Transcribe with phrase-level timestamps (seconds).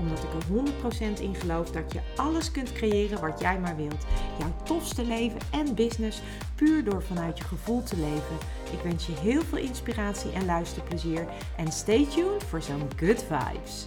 [0.00, 4.04] Omdat ik er 100% in geloof dat je alles kunt creëren wat jij maar wilt.
[4.38, 6.20] Jouw tofste leven en business
[6.54, 8.36] puur door vanuit je gevoel te leven.
[8.72, 11.26] Ik wens je heel veel inspiratie en luisterplezier.
[11.56, 13.86] En stay tuned voor zo'n good vibes.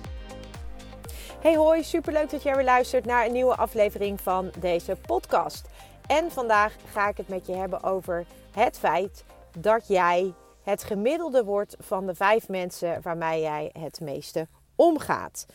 [1.42, 5.70] Hey hoi, superleuk dat jij weer luistert naar een nieuwe aflevering van deze podcast.
[6.08, 9.24] En vandaag ga ik het met je hebben over het feit
[9.58, 15.46] dat jij het gemiddelde wordt van de vijf mensen waarmee jij het meeste omgaat.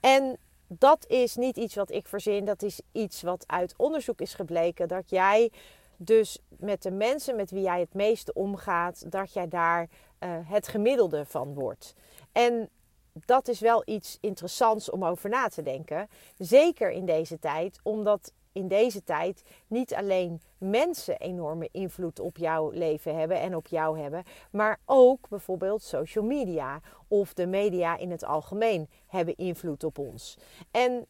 [0.00, 0.36] En
[0.66, 4.88] dat is niet iets wat ik verzin, dat is iets wat uit onderzoek is gebleken.
[4.88, 5.50] Dat jij
[5.96, 9.88] dus met de mensen met wie jij het meeste omgaat, dat jij daar
[10.20, 11.94] uh, het gemiddelde van wordt.
[12.32, 12.68] En
[13.12, 16.08] dat is wel iets interessants om over na te denken.
[16.38, 22.70] Zeker in deze tijd, omdat in deze tijd niet alleen mensen enorme invloed op jouw
[22.70, 28.10] leven hebben en op jou hebben, maar ook bijvoorbeeld social media of de media in
[28.10, 30.38] het algemeen hebben invloed op ons.
[30.70, 31.06] En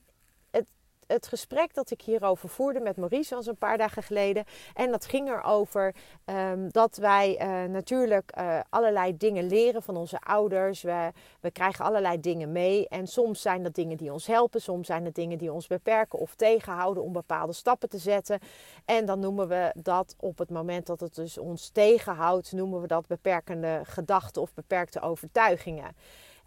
[1.12, 4.44] het gesprek dat ik hierover voerde met Maurice was een paar dagen geleden.
[4.75, 5.94] En dat ging erover
[6.27, 10.83] um, dat wij uh, natuurlijk uh, allerlei dingen leren van onze ouders.
[10.83, 12.89] We, we krijgen allerlei dingen mee.
[12.89, 14.61] En soms zijn dat dingen die ons helpen.
[14.61, 18.39] Soms zijn het dingen die ons beperken of tegenhouden om bepaalde stappen te zetten.
[18.84, 22.86] En dan noemen we dat op het moment dat het dus ons tegenhoudt, noemen we
[22.86, 25.95] dat beperkende gedachten of beperkte overtuigingen.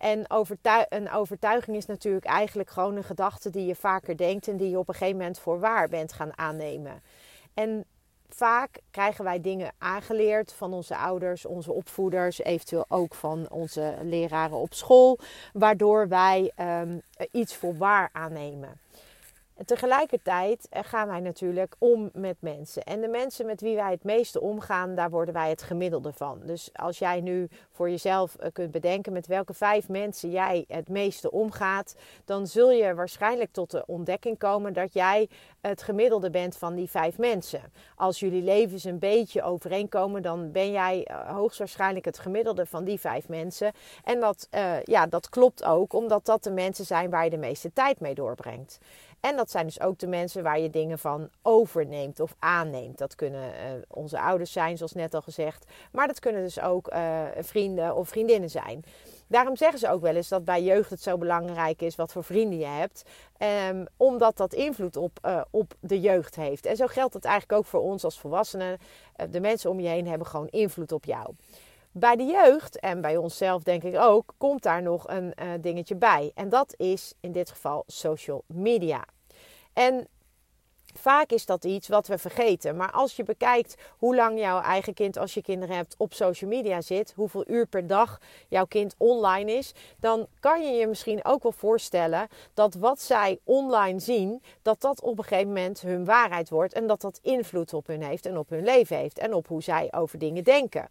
[0.03, 0.25] En
[0.89, 4.79] een overtuiging is natuurlijk eigenlijk gewoon een gedachte die je vaker denkt en die je
[4.79, 7.01] op een gegeven moment voor waar bent gaan aannemen.
[7.53, 7.85] En
[8.29, 14.57] vaak krijgen wij dingen aangeleerd van onze ouders, onze opvoeders, eventueel ook van onze leraren
[14.57, 15.19] op school,
[15.53, 18.79] waardoor wij um, iets voor waar aannemen.
[19.65, 22.83] Tegelijkertijd eh, gaan wij natuurlijk om met mensen.
[22.83, 26.39] En de mensen met wie wij het meeste omgaan, daar worden wij het gemiddelde van.
[26.45, 30.89] Dus als jij nu voor jezelf eh, kunt bedenken met welke vijf mensen jij het
[30.89, 35.29] meeste omgaat, dan zul je waarschijnlijk tot de ontdekking komen dat jij
[35.61, 37.61] het gemiddelde bent van die vijf mensen.
[37.95, 42.99] Als jullie levens een beetje overeenkomen, dan ben jij eh, hoogstwaarschijnlijk het gemiddelde van die
[42.99, 43.71] vijf mensen.
[44.03, 44.47] En dat,
[44.83, 48.13] ja, dat klopt ook, omdat dat de mensen zijn waar je de meeste tijd mee
[48.13, 48.79] doorbrengt.
[49.23, 52.97] En dat zijn dus ook de mensen waar je dingen van overneemt of aanneemt.
[52.97, 55.65] Dat kunnen uh, onze ouders zijn, zoals net al gezegd.
[55.91, 58.83] Maar dat kunnen dus ook uh, vrienden of vriendinnen zijn.
[59.27, 62.23] Daarom zeggen ze ook wel eens dat bij jeugd het zo belangrijk is wat voor
[62.23, 63.03] vrienden je hebt.
[63.69, 66.65] Um, omdat dat invloed op, uh, op de jeugd heeft.
[66.65, 68.77] En zo geldt het eigenlijk ook voor ons als volwassenen.
[69.29, 71.33] de mensen om je heen hebben gewoon invloed op jou.
[71.91, 76.31] Bij de jeugd en bij onszelf denk ik ook, komt daar nog een dingetje bij.
[76.35, 79.03] En dat is in dit geval social media.
[79.73, 80.07] En
[80.93, 82.75] vaak is dat iets wat we vergeten.
[82.75, 86.49] Maar als je bekijkt hoe lang jouw eigen kind, als je kinderen hebt, op social
[86.49, 91.25] media zit, hoeveel uur per dag jouw kind online is, dan kan je je misschien
[91.25, 96.05] ook wel voorstellen dat wat zij online zien, dat dat op een gegeven moment hun
[96.05, 99.33] waarheid wordt en dat dat invloed op hun heeft en op hun leven heeft en
[99.33, 100.87] op hoe zij over dingen denken.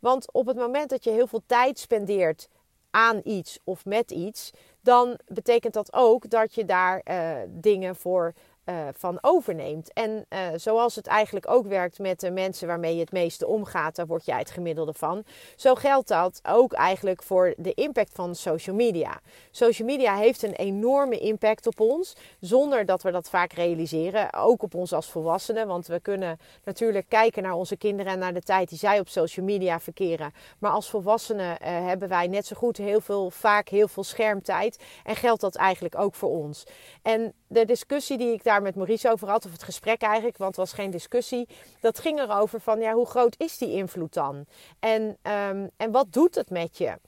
[0.00, 2.48] Want op het moment dat je heel veel tijd spendeert
[2.90, 4.50] aan iets of met iets,
[4.80, 8.34] dan betekent dat ook dat je daar uh, dingen voor
[8.68, 9.92] uh, van overneemt.
[9.92, 13.96] En uh, zoals het eigenlijk ook werkt met de mensen waarmee je het meeste omgaat,
[13.96, 15.24] daar word jij het gemiddelde van.
[15.56, 19.20] Zo geldt dat ook eigenlijk voor de impact van social media.
[19.50, 24.34] Social media heeft een enorme impact op ons, zonder dat we dat vaak realiseren.
[24.34, 28.34] Ook op ons als volwassenen, want we kunnen natuurlijk kijken naar onze kinderen en naar
[28.34, 30.32] de tijd die zij op social media verkeren.
[30.58, 31.56] Maar als volwassenen uh,
[31.86, 34.82] hebben wij net zo goed heel veel, vaak heel veel schermtijd.
[35.04, 36.64] En geldt dat eigenlijk ook voor ons.
[37.02, 40.56] En de discussie die ik daar met Maurice over had, of het gesprek eigenlijk, want
[40.56, 41.48] het was geen discussie,
[41.80, 44.44] dat ging erover van ja, hoe groot is die invloed dan?
[44.80, 46.98] En, um, en wat doet het met je?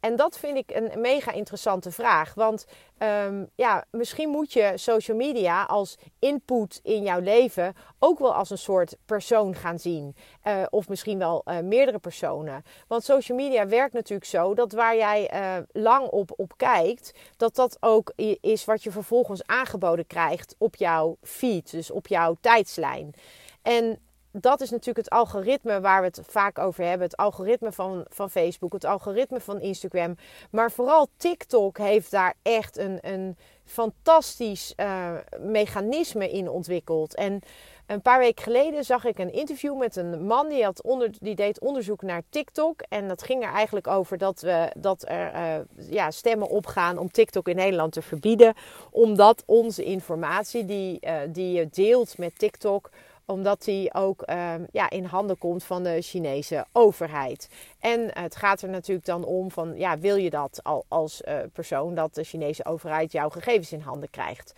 [0.00, 2.34] En dat vind ik een mega interessante vraag.
[2.34, 2.66] Want
[2.98, 8.50] um, ja, misschien moet je social media als input in jouw leven ook wel als
[8.50, 10.16] een soort persoon gaan zien.
[10.44, 12.64] Uh, of misschien wel uh, meerdere personen.
[12.88, 17.54] Want social media werkt natuurlijk zo dat waar jij uh, lang op, op kijkt, dat
[17.54, 23.14] dat ook is wat je vervolgens aangeboden krijgt op jouw feed, dus op jouw tijdslijn.
[23.62, 23.98] En
[24.40, 27.06] dat is natuurlijk het algoritme waar we het vaak over hebben.
[27.06, 30.16] Het algoritme van, van Facebook, het algoritme van Instagram.
[30.50, 37.14] Maar vooral TikTok heeft daar echt een, een fantastisch uh, mechanisme in ontwikkeld.
[37.14, 37.42] En
[37.88, 41.34] Een paar weken geleden zag ik een interview met een man die, had onder, die
[41.34, 42.82] deed onderzoek naar TikTok.
[42.88, 47.10] En dat ging er eigenlijk over dat, we, dat er uh, ja, stemmen opgaan om
[47.10, 48.54] TikTok in Nederland te verbieden.
[48.90, 52.90] Omdat onze informatie die, uh, die je deelt met TikTok
[53.30, 57.48] omdat die ook um, ja, in handen komt van de Chinese overheid.
[57.78, 61.38] En het gaat er natuurlijk dan om van, ja, wil je dat al, als uh,
[61.52, 64.52] persoon dat de Chinese overheid jouw gegevens in handen krijgt?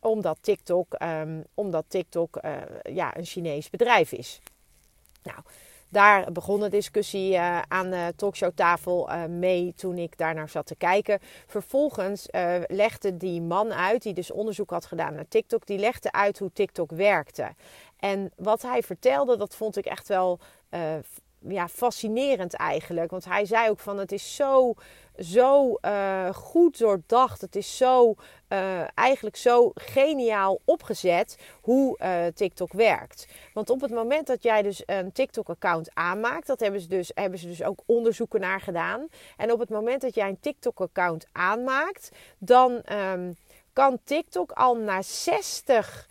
[0.00, 2.52] Omdat TikTok, um, omdat TikTok uh,
[2.82, 4.40] ja, een Chinees bedrijf is.
[5.22, 5.38] Nou,
[5.94, 10.66] daar begon de discussie uh, aan de talkshowtafel uh, mee toen ik daar naar zat
[10.66, 11.18] te kijken.
[11.46, 16.12] Vervolgens uh, legde die man uit, die dus onderzoek had gedaan naar TikTok, die legde
[16.12, 17.54] uit hoe TikTok werkte.
[17.96, 20.38] En wat hij vertelde, dat vond ik echt wel
[21.48, 23.10] ja, fascinerend eigenlijk.
[23.10, 24.74] Want hij zei ook van het is zo,
[25.18, 27.40] zo uh, goed doordacht.
[27.40, 28.14] Het is zo,
[28.48, 33.26] uh, eigenlijk zo geniaal opgezet hoe uh, TikTok werkt.
[33.52, 37.38] Want op het moment dat jij dus een TikTok-account aanmaakt, dat hebben ze, dus, hebben
[37.38, 39.08] ze dus ook onderzoeken naar gedaan.
[39.36, 43.36] En op het moment dat jij een TikTok-account aanmaakt, dan um,
[43.72, 46.08] kan TikTok al na 60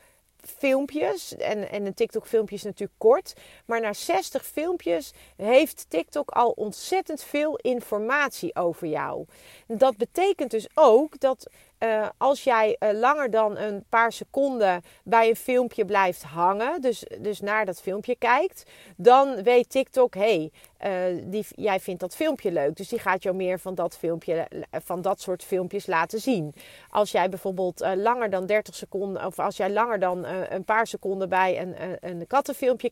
[0.57, 1.35] filmpjes.
[1.35, 3.33] En, en een TikTok-filmpje is natuurlijk kort.
[3.65, 9.25] Maar na 60 filmpjes heeft TikTok al ontzettend veel informatie over jou.
[9.67, 11.49] Dat betekent dus ook dat
[11.83, 17.05] uh, als jij uh, langer dan een paar seconden bij een filmpje blijft hangen, dus,
[17.19, 18.63] dus naar dat filmpje kijkt,
[18.97, 20.51] dan weet TikTok, hey,
[20.85, 22.75] uh, jij vindt dat filmpje leuk.
[22.75, 26.53] Dus die gaat jou meer van dat, filmpje, van dat soort filmpjes laten zien.
[26.89, 31.29] Als jij bijvoorbeeld langer dan 30 seconden, of als jij langer dan een paar seconden
[31.29, 32.91] bij een, een, een kattenfilmpje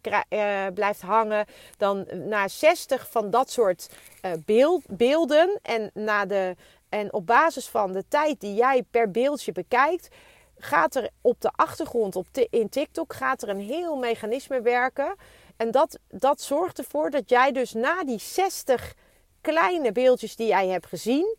[0.74, 1.46] blijft hangen,
[1.78, 3.90] dan na 60 van dat soort
[4.46, 6.56] beeld, beelden en na de
[6.92, 10.08] en op basis van de tijd die jij per beeldje bekijkt,
[10.58, 15.16] gaat er op de achtergrond op in TikTok gaat er een heel mechanisme werken.
[15.58, 18.94] En dat, dat zorgt ervoor dat jij dus na die 60
[19.42, 21.38] kleine beeldjes die jij hebt gezien,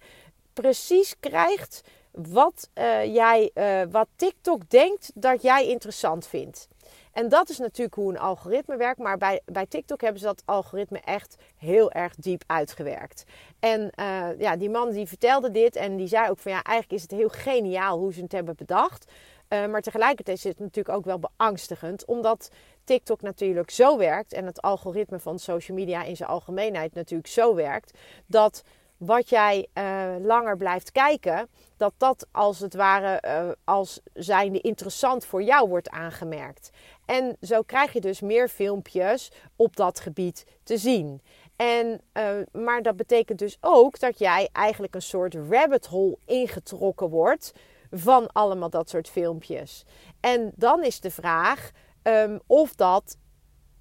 [0.53, 6.69] precies krijgt wat, uh, jij, uh, wat TikTok denkt dat jij interessant vindt.
[7.13, 8.99] En dat is natuurlijk hoe een algoritme werkt.
[8.99, 13.25] Maar bij, bij TikTok hebben ze dat algoritme echt heel erg diep uitgewerkt.
[13.61, 17.03] En uh, ja, die man die vertelde dit en die zei ook van ja, eigenlijk
[17.03, 19.13] is het heel geniaal hoe ze het hebben bedacht.
[19.49, 22.51] Uh, maar tegelijkertijd is het natuurlijk ook wel beangstigend, omdat
[22.85, 27.55] TikTok natuurlijk zo werkt en het algoritme van social media in zijn algemeenheid natuurlijk zo
[27.55, 28.63] werkt, dat
[29.05, 35.25] wat jij uh, langer blijft kijken, dat dat als het ware uh, als zijnde interessant
[35.25, 36.71] voor jou wordt aangemerkt.
[37.05, 41.23] En zo krijg je dus meer filmpjes op dat gebied te zien.
[41.57, 47.09] En, uh, maar dat betekent dus ook dat jij eigenlijk een soort rabbit hole ingetrokken
[47.09, 47.53] wordt
[47.91, 49.85] van allemaal dat soort filmpjes.
[50.21, 51.71] En dan is de vraag
[52.03, 53.17] um, of dat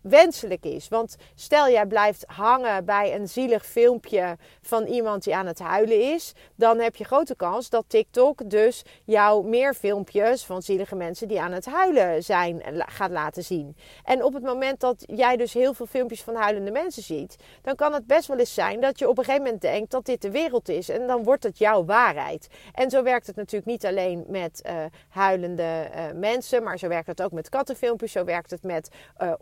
[0.01, 0.87] wenselijk is.
[0.87, 6.13] Want stel jij blijft hangen bij een zielig filmpje van iemand die aan het huilen
[6.13, 11.27] is, dan heb je grote kans dat TikTok dus jou meer filmpjes van zielige mensen
[11.27, 13.75] die aan het huilen zijn gaat laten zien.
[14.03, 17.75] En op het moment dat jij dus heel veel filmpjes van huilende mensen ziet, dan
[17.75, 20.21] kan het best wel eens zijn dat je op een gegeven moment denkt dat dit
[20.21, 22.47] de wereld is en dan wordt het jouw waarheid.
[22.73, 24.73] En zo werkt het natuurlijk niet alleen met uh,
[25.09, 28.89] huilende uh, mensen, maar zo werkt het ook met kattenfilmpjes, zo werkt het met
[29.21, 29.33] uh,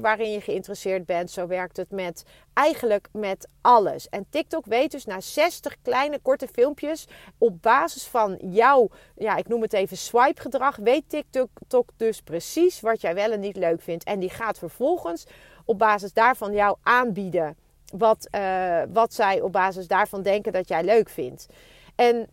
[0.00, 1.30] waarin je geïnteresseerd bent.
[1.30, 4.08] Zo werkt het met eigenlijk met alles.
[4.08, 7.06] En TikTok weet dus na 60 kleine korte filmpjes
[7.38, 12.80] op basis van jouw, ja, ik noem het even swipe gedrag, weet TikTok dus precies
[12.80, 14.04] wat jij wel en niet leuk vindt.
[14.04, 15.26] En die gaat vervolgens
[15.64, 17.56] op basis daarvan jou aanbieden
[17.92, 21.46] wat, uh, wat zij op basis daarvan denken dat jij leuk vindt.
[21.94, 22.28] En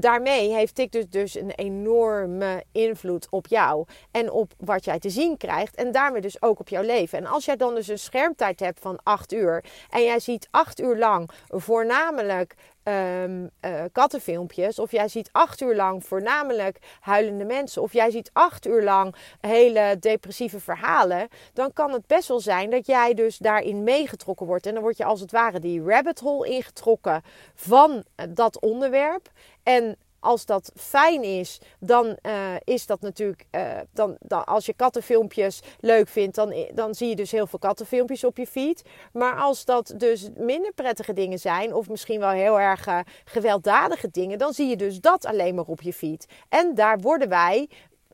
[0.00, 5.36] daarmee heeft TikTok dus een enorme invloed op jou en op wat jij te zien
[5.36, 7.18] krijgt en daarmee dus ook op jouw leven.
[7.18, 10.80] En als jij dan dus een schermtijd hebt van 8 uur en jij ziet 8
[10.80, 12.54] uur lang voornamelijk
[12.88, 13.50] um,
[13.92, 14.78] kattenfilmpjes.
[14.78, 17.82] Of jij ziet acht uur lang voornamelijk huilende mensen.
[17.82, 21.28] Of jij ziet acht uur lang hele depressieve verhalen.
[21.52, 24.66] Dan kan het best wel zijn dat jij dus daarin meegetrokken wordt.
[24.66, 27.22] En dan word je als het ware die rabbit hole ingetrokken
[27.54, 29.30] van dat onderwerp.
[29.66, 33.44] En als dat fijn is, dan uh, is dat natuurlijk.
[33.50, 37.58] Uh, dan, dan, als je kattenfilmpjes leuk vindt, dan, dan zie je dus heel veel
[37.58, 38.82] kattenfilmpjes op je feed.
[39.12, 42.88] Maar als dat dus minder prettige dingen zijn, of misschien wel heel erg
[43.24, 46.26] gewelddadige dingen, dan zie je dus dat alleen maar op je feed.
[46.48, 47.68] En daar worden wij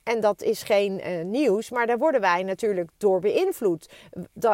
[0.05, 3.89] en dat is geen uh, nieuws, maar daar worden wij natuurlijk door beïnvloed.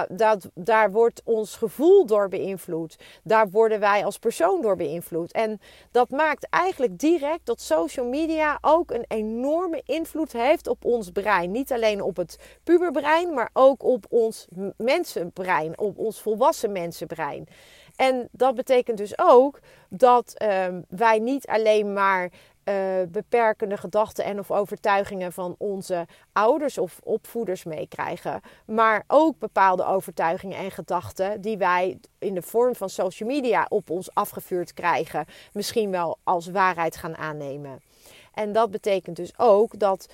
[0.09, 2.99] Dat, daar wordt ons gevoel door beïnvloed.
[3.23, 5.33] Daar worden wij als persoon door beïnvloed.
[5.33, 11.11] En dat maakt eigenlijk direct dat social media ook een enorme invloed heeft op ons
[11.11, 11.51] brein.
[11.51, 17.49] Niet alleen op het puberbrein, maar ook op ons mensenbrein, op ons volwassen mensenbrein.
[17.99, 22.31] En dat betekent dus ook dat um, wij niet alleen maar
[22.69, 22.75] uh,
[23.09, 28.41] beperkende gedachten en of overtuigingen van onze ouders of opvoeders meekrijgen.
[28.67, 33.91] Maar ook bepaalde overtuigingen en gedachten die wij in de vorm van social media op
[33.91, 37.81] ons afgevuurd krijgen, misschien wel als waarheid gaan aannemen.
[38.35, 40.07] En dat betekent dus ook dat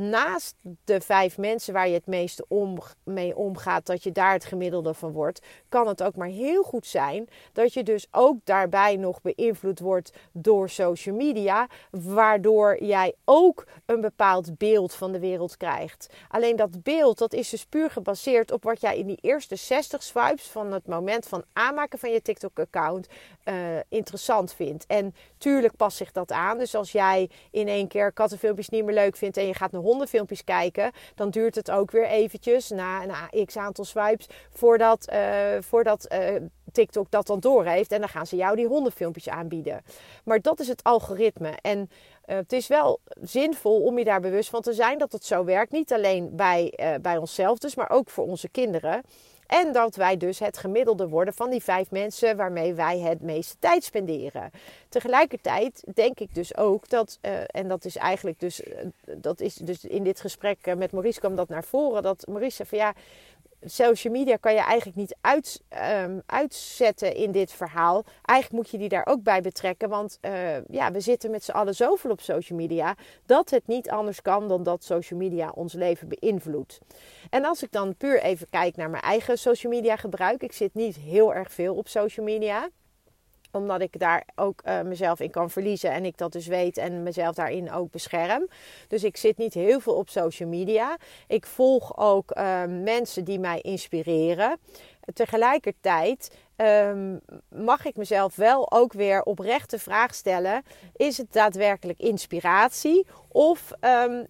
[0.00, 4.44] naast de vijf mensen waar je het meeste om, mee omgaat, dat je daar het
[4.44, 8.96] gemiddelde van wordt, kan het ook maar heel goed zijn dat je dus ook daarbij
[8.96, 15.56] nog beïnvloed wordt door social media, waardoor jij ook een bepaald beeld van de wereld
[15.56, 16.14] krijgt.
[16.28, 20.02] Alleen dat beeld, dat is dus puur gebaseerd op wat jij in die eerste 60
[20.02, 23.08] swipes van het moment van aanmaken van je TikTok-account
[23.44, 23.54] uh,
[23.88, 24.86] interessant vindt.
[24.86, 26.58] En tuurlijk past zich dat aan.
[26.58, 29.84] Dus als jij in één keer kattenfilmpjes niet meer leuk vindt en je gaat naar
[29.86, 35.60] hondenfilmpjes kijken, dan duurt het ook weer eventjes na een x aantal swipes voordat, uh,
[35.60, 36.34] voordat uh,
[36.72, 37.92] TikTok dat dan doorheeft.
[37.92, 39.82] En dan gaan ze jou die hondenfilmpjes aanbieden.
[40.24, 41.50] Maar dat is het algoritme.
[41.62, 41.90] En
[42.26, 45.44] uh, het is wel zinvol om je daar bewust van te zijn dat het zo
[45.44, 45.72] werkt.
[45.72, 49.02] Niet alleen bij, bij onszelf dus, maar ook voor onze kinderen.
[49.46, 53.56] En dat wij dus het gemiddelde worden van die vijf mensen waarmee wij het meeste
[53.58, 54.50] tijd spenderen.
[54.88, 58.62] Tegelijkertijd denk ik dus ook dat, uh, en dat is eigenlijk dus,
[59.16, 62.68] dat is dus in dit gesprek met Maurice kwam dat naar voren, dat Maurice zei
[62.68, 62.92] van ja,
[63.66, 65.62] social media kan je eigenlijk niet uit,
[66.02, 68.04] um, uitzetten in dit verhaal.
[68.22, 69.88] Eigenlijk moet je die daar ook bij betrekken.
[69.88, 72.94] Want uh, ja, we zitten met z'n allen zoveel op social media.
[73.26, 76.78] Dat het niet anders kan dan dat social media ons leven beïnvloedt.
[77.30, 80.42] En als ik dan puur even kijk naar mijn eigen social media gebruik.
[80.42, 82.68] Ik zit niet heel erg veel op social media
[83.56, 87.02] omdat ik daar ook uh, mezelf in kan verliezen en ik dat dus weet en
[87.02, 88.48] mezelf daarin ook bescherm.
[88.88, 90.96] Dus ik zit niet heel veel op social media.
[91.26, 94.58] Ik volg ook uh, mensen die mij inspireren.
[95.14, 100.62] Tegelijkertijd um, mag ik mezelf wel ook weer oprecht de vraag stellen:
[100.96, 104.26] is het daadwerkelijk inspiratie of um,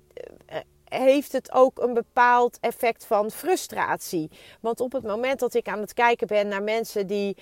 [0.98, 4.30] heeft het ook een bepaald effect van frustratie.
[4.60, 7.36] Want op het moment dat ik aan het kijken ben naar mensen die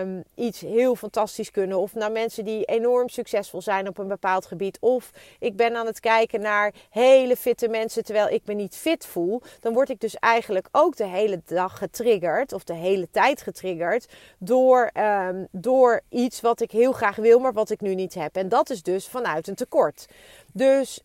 [0.00, 4.46] um, iets heel fantastisch kunnen, of naar mensen die enorm succesvol zijn op een bepaald
[4.46, 8.76] gebied, of ik ben aan het kijken naar hele fitte mensen terwijl ik me niet
[8.76, 13.08] fit voel, dan word ik dus eigenlijk ook de hele dag getriggerd, of de hele
[13.10, 14.90] tijd getriggerd, door,
[15.28, 18.36] um, door iets wat ik heel graag wil, maar wat ik nu niet heb.
[18.36, 20.06] En dat is dus vanuit een tekort.
[20.52, 21.02] Dus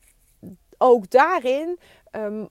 [0.77, 1.79] ook daarin
[2.11, 2.49] um,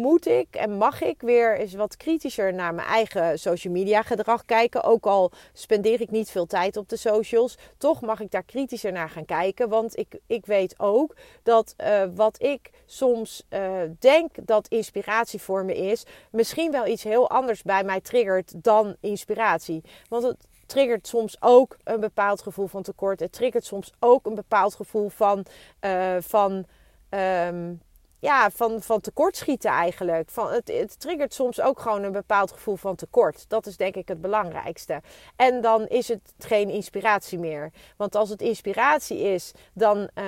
[0.00, 4.44] moet ik en mag ik weer eens wat kritischer naar mijn eigen social media gedrag
[4.44, 4.82] kijken.
[4.82, 8.92] Ook al spendeer ik niet veel tijd op de socials, toch mag ik daar kritischer
[8.92, 9.68] naar gaan kijken.
[9.68, 15.64] Want ik, ik weet ook dat uh, wat ik soms uh, denk dat inspiratie voor
[15.64, 19.82] me is, misschien wel iets heel anders bij mij triggert dan inspiratie.
[20.08, 23.20] Want het triggert soms ook een bepaald gevoel van tekort.
[23.20, 25.44] Het triggert soms ook een bepaald gevoel van.
[25.80, 26.66] Uh, van
[27.14, 27.80] um,
[28.24, 30.30] ja, van, van tekortschieten eigenlijk.
[30.30, 33.48] Van, het, het triggert soms ook gewoon een bepaald gevoel van tekort.
[33.48, 35.00] Dat is denk ik het belangrijkste.
[35.36, 37.72] En dan is het geen inspiratie meer.
[37.96, 40.24] Want als het inspiratie is, dan uh,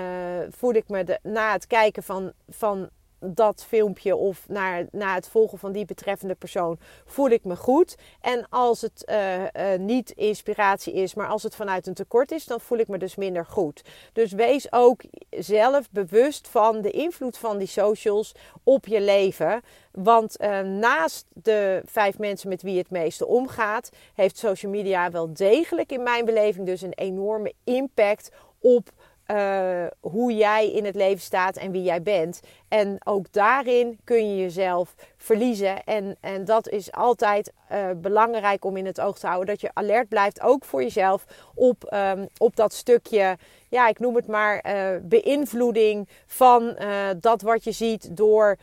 [0.50, 2.88] voel ik me de, na het kijken van, van
[3.18, 7.96] dat filmpje of naar, naar het volgen van die betreffende persoon voel ik me goed.
[8.20, 12.44] En als het uh, uh, niet inspiratie is, maar als het vanuit een tekort is,
[12.44, 13.84] dan voel ik me dus minder goed.
[14.12, 19.62] Dus wees ook zelf bewust van de invloed van die socials op je leven.
[19.92, 25.32] Want uh, naast de vijf mensen met wie het meeste omgaat, heeft social media wel
[25.32, 28.30] degelijk in mijn beleving dus een enorme impact
[28.60, 28.90] op
[29.30, 32.40] uh, hoe jij in het leven staat en wie jij bent.
[32.68, 35.84] En ook daarin kun je jezelf verliezen.
[35.84, 39.46] En, en dat is altijd uh, belangrijk om in het oog te houden.
[39.46, 43.36] Dat je alert blijft, ook voor jezelf, op, um, op dat stukje,
[43.68, 46.76] ja, ik noem het maar, uh, beïnvloeding van
[47.20, 48.56] dat wat je ziet door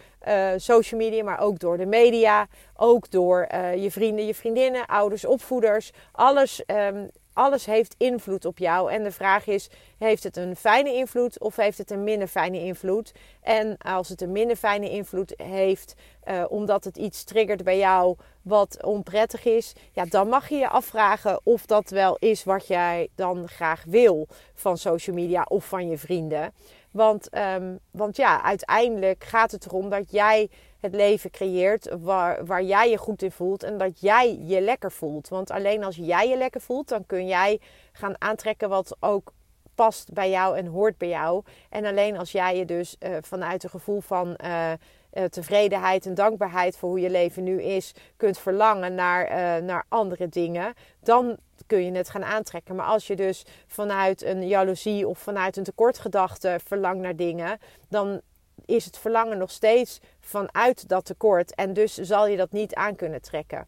[0.56, 2.48] social media, maar ook door de media.
[2.76, 5.92] Ook door je vrienden, je vriendinnen, ouders, opvoeders.
[6.12, 8.92] Alles um, alles heeft invloed op jou.
[8.92, 12.60] En de vraag is: heeft het een fijne invloed of heeft het een minder fijne
[12.60, 13.14] invloed?
[13.42, 15.96] En als het een minder fijne invloed heeft,
[16.28, 20.70] uh, omdat het iets triggert bij jou wat onprettig is, ja, dan mag je je
[20.70, 25.90] afvragen of dat wel is wat jij dan graag wil van social media of van
[25.90, 26.54] je vrienden.
[26.92, 30.50] Want, ehm, want ja, uiteindelijk gaat het erom dat jij
[30.84, 34.92] het leven creëert waar, waar jij je goed in voelt en dat jij je lekker
[34.92, 35.28] voelt.
[35.28, 37.60] Want alleen als jij je lekker voelt, dan kun jij
[37.92, 39.34] gaan aantrekken wat ook
[39.76, 41.44] past bij jou en hoort bij jou.
[41.70, 44.72] En alleen als jij je dus uh, vanuit een gevoel van uh,
[45.14, 50.30] uh, tevredenheid en dankbaarheid voor hoe je leven nu is, kunt verlangen naar, naar andere
[50.30, 51.38] dingen, dan
[51.68, 52.76] kun je het gaan aantrekken.
[52.76, 57.60] Maar als je dus vanuit een jaloezie of vanuit een tekortgedachte verlangt naar dingen,
[57.90, 58.22] dan
[58.66, 61.56] is het verlangen nog steeds vanuit dat tekort.
[61.56, 63.68] En dus zal je dat niet aan kunnen trekken.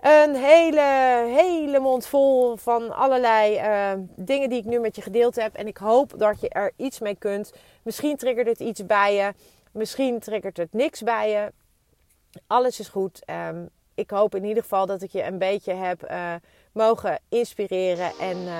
[0.00, 0.80] Een hele,
[1.36, 5.54] hele mond vol van allerlei uh, dingen die ik nu met je gedeeld heb.
[5.54, 7.52] En ik hoop dat je er iets mee kunt.
[7.82, 9.32] Misschien triggert het iets bij je.
[9.72, 11.52] Misschien triggert het niks bij je.
[12.46, 13.22] Alles is goed.
[13.48, 16.34] Um, ik hoop in ieder geval dat ik je een beetje heb uh,
[16.72, 18.12] mogen inspireren.
[18.20, 18.52] En uh,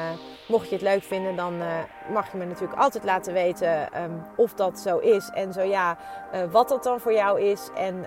[0.49, 1.67] mocht je het leuk vinden, dan uh,
[2.13, 5.31] mag je me natuurlijk altijd laten weten um, of dat zo is.
[5.35, 5.99] En zo ja,
[6.51, 7.69] wat dat dan voor jou is.
[7.75, 8.07] En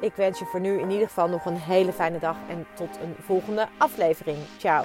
[0.00, 2.98] ik wens je voor nu in ieder geval nog een hele fijne dag en tot
[3.02, 4.38] een volgende aflevering.
[4.58, 4.84] Ciao.